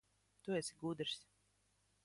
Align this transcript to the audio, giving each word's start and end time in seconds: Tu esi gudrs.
Tu 0.43 0.55
esi 0.59 0.79
gudrs. 0.81 1.15